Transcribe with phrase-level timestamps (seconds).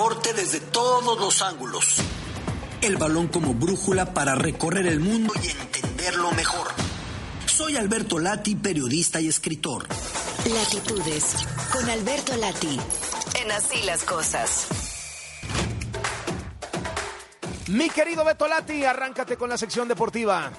[0.00, 1.96] deporte desde todos los ángulos.
[2.80, 6.68] El balón como brújula para recorrer el mundo y entenderlo mejor.
[7.44, 9.86] Soy Alberto Lati, periodista y escritor.
[10.50, 11.34] Latitudes,
[11.70, 12.80] con Alberto Lati,
[13.42, 14.68] en Así las Cosas.
[17.68, 20.50] Mi querido Beto Lati, arráncate con la sección deportiva.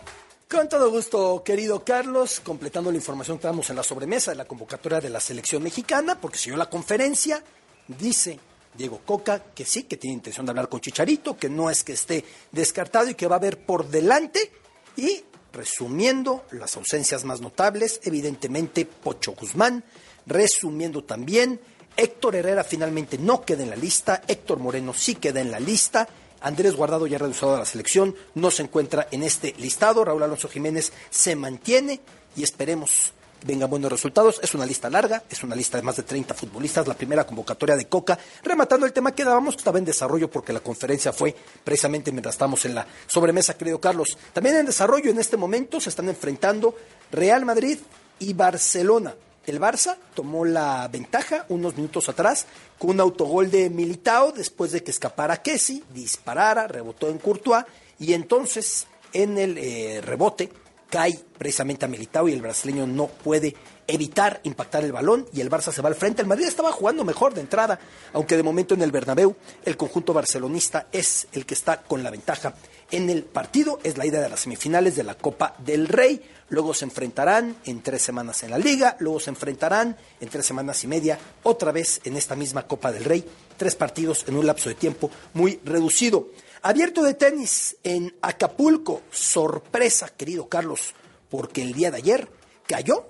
[0.47, 4.45] Con todo gusto, querido Carlos, completando la información que damos en la sobremesa de la
[4.45, 7.43] convocatoria de la selección mexicana, porque siguió la conferencia,
[7.87, 8.39] dice
[8.77, 11.93] Diego Coca que sí, que tiene intención de hablar con Chicharito, que no es que
[11.93, 14.51] esté descartado y que va a haber por delante.
[14.97, 15.23] Y
[15.53, 19.83] resumiendo las ausencias más notables, evidentemente Pocho Guzmán,
[20.25, 21.59] resumiendo también,
[21.97, 26.07] Héctor Herrera finalmente no queda en la lista, Héctor Moreno sí queda en la lista
[26.41, 30.03] Andrés Guardado ya reducido a la selección, no se encuentra en este listado.
[30.03, 32.01] Raúl Alonso Jiménez se mantiene
[32.35, 33.13] y esperemos
[33.45, 34.39] vengan buenos resultados.
[34.43, 37.75] Es una lista larga, es una lista de más de 30 futbolistas, la primera convocatoria
[37.75, 38.17] de Coca.
[38.43, 42.65] Rematando el tema que dábamos, estaba en desarrollo porque la conferencia fue precisamente mientras estamos
[42.65, 44.17] en la sobremesa, querido Carlos.
[44.33, 46.75] También en desarrollo en este momento se están enfrentando
[47.11, 47.77] Real Madrid
[48.19, 49.15] y Barcelona.
[49.45, 52.45] El Barça tomó la ventaja unos minutos atrás
[52.77, 57.65] con un autogol de Militao después de que escapara Kessi, disparara, rebotó en Courtois
[57.97, 60.51] y entonces en el eh, rebote
[60.91, 63.55] cae precisamente a Militao y el brasileño no puede
[63.87, 66.21] evitar impactar el balón y el Barça se va al frente.
[66.21, 67.79] El Madrid estaba jugando mejor de entrada,
[68.13, 72.11] aunque de momento en el Bernabéu el conjunto barcelonista es el que está con la
[72.11, 72.53] ventaja
[72.91, 73.79] en el partido.
[73.83, 76.21] Es la ida de las semifinales de la Copa del Rey.
[76.49, 78.97] Luego se enfrentarán en tres semanas en la Liga.
[78.99, 83.05] Luego se enfrentarán en tres semanas y media otra vez en esta misma Copa del
[83.05, 83.25] Rey.
[83.57, 86.27] Tres partidos en un lapso de tiempo muy reducido.
[86.63, 89.01] Abierto de tenis en Acapulco.
[89.09, 90.93] Sorpresa, querido Carlos,
[91.27, 92.29] porque el día de ayer
[92.67, 93.07] cayó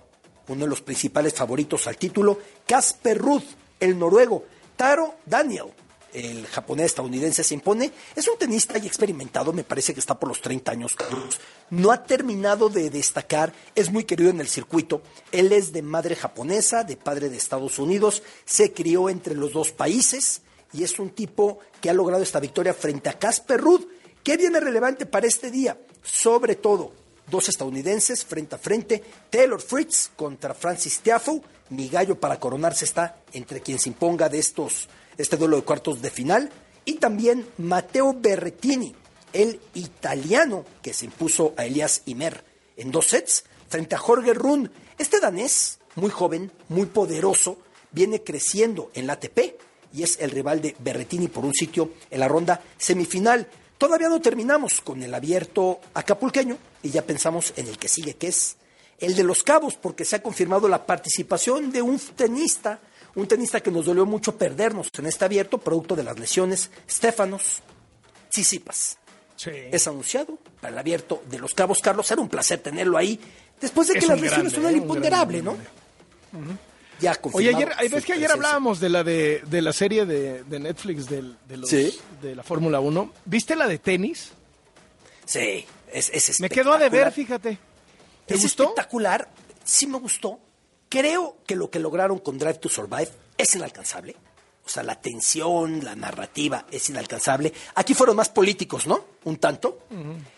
[0.47, 3.43] uno de los principales favoritos al título, Casper Ruth,
[3.79, 4.45] el noruego.
[4.77, 5.65] Taro Daniel,
[6.13, 7.91] el japonés estadounidense se impone.
[8.15, 10.95] Es un tenista y experimentado, me parece que está por los 30 años.
[11.71, 15.01] No ha terminado de destacar, es muy querido en el circuito.
[15.33, 19.73] Él es de madre japonesa, de padre de Estados Unidos, se crió entre los dos
[19.73, 20.41] países
[20.73, 23.85] y es un tipo que ha logrado esta victoria frente a Casper Ruud.
[24.23, 25.77] ¿Qué viene relevante para este día?
[26.03, 26.93] Sobre todo,
[27.29, 31.41] dos estadounidenses frente a frente, Taylor Fritz contra Francis Tiafoe.
[31.69, 36.01] Mi gallo para coronarse está entre quien se imponga de estos este duelo de cuartos
[36.01, 36.51] de final.
[36.83, 38.95] Y también Matteo Berrettini,
[39.33, 42.43] el italiano que se impuso a Elias Imer
[42.75, 44.71] en dos sets frente a Jorge Run.
[44.97, 47.59] Este danés, muy joven, muy poderoso,
[47.91, 49.39] viene creciendo en la ATP
[49.93, 53.47] y es el rival de Berrettini por un sitio en la ronda semifinal.
[53.77, 58.27] Todavía no terminamos con el abierto acapulqueño y ya pensamos en el que sigue, que
[58.27, 58.57] es
[58.99, 62.79] el de los cabos, porque se ha confirmado la participación de un tenista
[63.15, 67.61] un tenista que nos dolió mucho perdernos en este abierto, producto de las lesiones, Stefanos
[68.29, 68.97] Tsitsipas.
[69.35, 69.51] Sí.
[69.71, 71.79] Es anunciado para el abierto de los Cabos.
[71.79, 73.19] Carlos, era un placer tenerlo ahí,
[73.59, 74.77] después de que las lesiones son el ¿eh?
[74.77, 75.57] imponderable, ¿no?
[77.01, 81.33] Ya Oye, ayer, ves que ayer hablábamos de la de, la serie de, Netflix de,
[82.21, 83.13] de la Fórmula 1.
[83.25, 84.31] ¿Viste la de tenis?
[85.25, 87.57] Sí, es, es Me quedó a deber, fíjate.
[88.25, 89.29] ¿Te es espectacular,
[89.63, 90.39] sí me gustó.
[90.89, 94.15] Creo que lo que lograron con Drive to Survive es inalcanzable.
[94.71, 97.51] O sea, la tensión, la narrativa es inalcanzable.
[97.75, 99.03] Aquí fueron más políticos, ¿no?
[99.25, 99.79] Un tanto.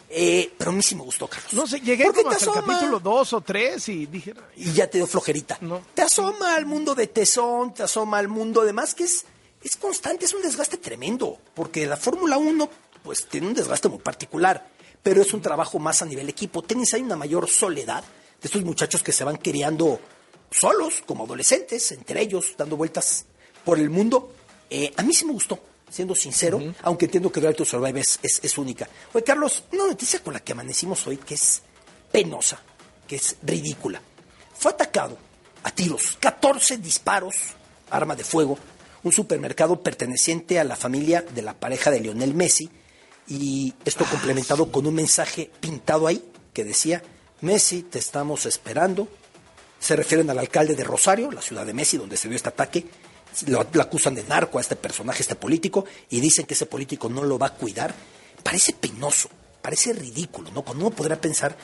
[0.09, 1.53] Eh, pero a mí sí me gustó, Carlos.
[1.53, 4.33] No sé, llegué como hasta el capítulo 2 o 3 y dije...
[4.55, 5.59] Y ya te dio flojerita.
[5.61, 5.83] No.
[5.93, 9.23] Te asoma al mundo de tesón, te asoma al mundo además que es,
[9.61, 11.37] es constante, es un desgaste tremendo.
[11.53, 12.69] Porque la Fórmula 1,
[13.03, 14.67] pues, tiene un desgaste muy particular.
[15.03, 16.63] Pero es un trabajo más a nivel equipo.
[16.63, 19.99] Tenis hay una mayor soledad de estos muchachos que se van criando
[20.49, 23.27] solos, como adolescentes, entre ellos, dando vueltas
[23.63, 24.33] por el mundo.
[24.69, 25.59] Eh, a mí sí me gustó,
[25.89, 28.87] siendo sincero, aunque entiendo que Drive to Survive es, es, única.
[29.13, 31.61] Oye, Carlos, una noticia con la que amanecimos hoy que es
[32.11, 32.59] penosa,
[33.07, 34.01] que es ridícula.
[34.55, 35.17] Fue atacado
[35.63, 37.35] a tiros, 14 disparos,
[37.89, 38.57] arma de fuego,
[39.03, 42.69] un supermercado perteneciente a la familia de la pareja de Lionel Messi,
[43.27, 46.23] y esto complementado con un mensaje pintado ahí
[46.53, 47.03] que decía,
[47.41, 49.07] Messi, te estamos esperando,
[49.79, 52.85] se refieren al alcalde de Rosario, la ciudad de Messi, donde se dio este ataque.
[53.47, 57.23] Lo, acusan de narco a este personaje, este político, y dicen que ese político no
[57.23, 57.93] lo va a cuidar.
[58.43, 59.29] Parece penoso,
[59.61, 60.61] parece ridículo, ¿no?
[60.61, 61.55] Cuando uno podrá pensar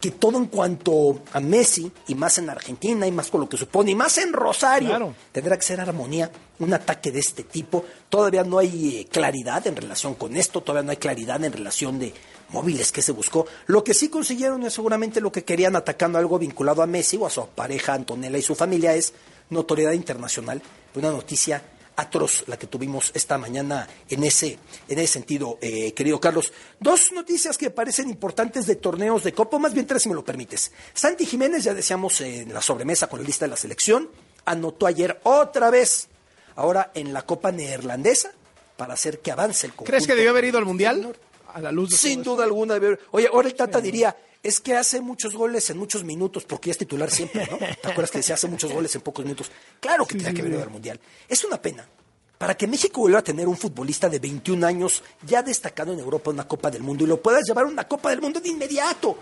[0.00, 3.56] que todo en cuanto a Messi, y más en Argentina, y más con lo que
[3.56, 6.30] supone, y más en Rosario, tendrá que ser armonía.
[6.58, 10.84] Un ataque de este tipo, todavía no hay eh, claridad en relación con esto, todavía
[10.84, 12.12] no hay claridad en relación de
[12.50, 13.46] móviles que se buscó.
[13.66, 17.26] Lo que sí consiguieron es seguramente lo que querían atacando algo vinculado a Messi o
[17.26, 19.14] a su pareja Antonella y su familia es
[19.50, 20.62] notoriedad internacional.
[20.94, 21.62] Una noticia
[21.96, 24.58] atroz la que tuvimos esta mañana en ese,
[24.88, 26.52] en ese sentido, eh, querido Carlos.
[26.80, 30.24] Dos noticias que parecen importantes de torneos de Copa, más bien tres si me lo
[30.24, 30.72] permites.
[30.92, 34.08] Santi Jiménez, ya decíamos en la sobremesa con la lista de la selección,
[34.44, 36.08] anotó ayer otra vez,
[36.56, 38.32] ahora en la Copa Neerlandesa,
[38.76, 39.90] para hacer que avance el conjunto.
[39.90, 41.16] ¿Crees que debió haber ido al Mundial?
[41.52, 42.80] A la luz Sin duda alguna.
[43.12, 46.76] Oye, ahora el Tata diría, es que hace muchos goles en muchos minutos, porque es
[46.78, 47.56] titular siempre, ¿no?
[47.56, 49.50] ¿Te acuerdas que decía hace muchos goles en pocos minutos?
[49.80, 51.00] Claro que tenía que ido al Mundial.
[51.26, 51.88] Es una pena.
[52.36, 56.30] Para que México vuelva a tener un futbolista de 21 años ya destacado en Europa
[56.30, 58.50] en una Copa del Mundo y lo puedas llevar a una Copa del Mundo de
[58.50, 59.16] inmediato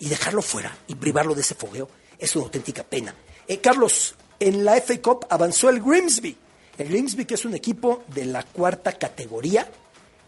[0.00, 1.88] y dejarlo fuera y privarlo de ese fogueo
[2.18, 3.14] es una auténtica pena.
[3.46, 6.36] Eh, Carlos, en la FA Cup avanzó el Grimsby.
[6.78, 9.70] El Grimsby, que es un equipo de la cuarta categoría,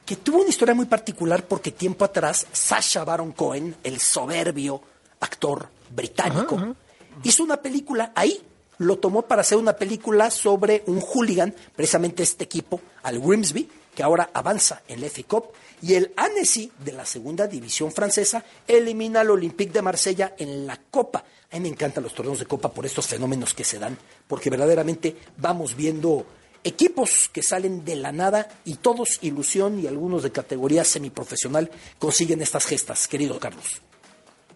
[0.04, 4.80] que tuvo una historia muy particular porque tiempo atrás Sasha Baron Cohen, el soberbio
[5.20, 6.74] actor británico,
[7.22, 8.42] hizo una película ahí.
[8.78, 14.02] Lo tomó para hacer una película sobre un hooligan, precisamente este equipo, al Grimsby, que
[14.02, 15.44] ahora avanza en la FA Cup.
[15.80, 20.78] Y el Annecy de la segunda división francesa elimina al Olympique de Marsella en la
[20.90, 21.24] Copa.
[21.52, 23.96] A mí me encantan los torneos de Copa por estos fenómenos que se dan,
[24.26, 26.26] porque verdaderamente vamos viendo
[26.64, 32.42] equipos que salen de la nada y todos ilusión y algunos de categoría semiprofesional consiguen
[32.42, 33.82] estas gestas, querido Carlos.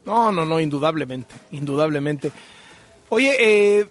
[0.05, 2.32] No, no, no, indudablemente, indudablemente.
[3.10, 3.87] Oye, eh,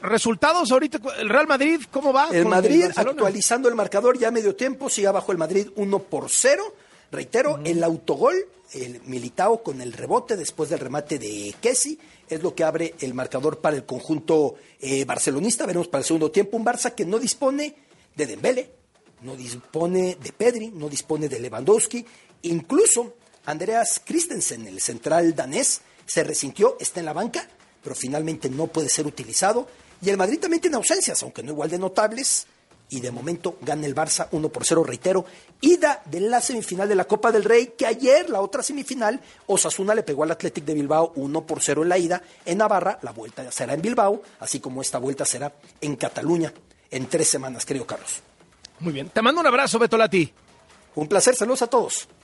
[0.00, 2.28] resultados ahorita, el Real Madrid, ¿cómo va?
[2.32, 6.30] El Madrid actualizando el marcador ya a medio tiempo, sigue abajo el Madrid 1 por
[6.30, 6.62] 0.
[7.10, 8.34] Reitero, el autogol,
[8.72, 11.98] el Militao con el rebote después del remate de Kessi,
[12.28, 15.66] es lo que abre el marcador para el conjunto eh, barcelonista.
[15.66, 17.74] Veremos para el segundo tiempo un Barça que no dispone
[18.14, 18.70] de Dembele,
[19.22, 22.04] no dispone de Pedri, no dispone de Lewandowski,
[22.42, 23.14] incluso
[23.44, 27.48] Andreas Christensen, el central danés, se resintió, está en la banca,
[27.82, 29.68] pero finalmente no puede ser utilizado.
[30.00, 32.46] Y el Madrid también tiene ausencias, aunque no igual de notables
[32.92, 35.24] y de momento gana el Barça 1 por 0, reitero,
[35.62, 39.94] ida de la semifinal de la Copa del Rey, que ayer la otra semifinal, Osasuna
[39.94, 43.12] le pegó al Athletic de Bilbao 1 por 0 en la ida, en Navarra la
[43.12, 46.52] vuelta será en Bilbao, así como esta vuelta será en Cataluña
[46.90, 48.20] en tres semanas, creo, Carlos.
[48.80, 50.30] Muy bien, te mando un abrazo, Betolati.
[50.94, 52.06] Un placer, saludos a todos.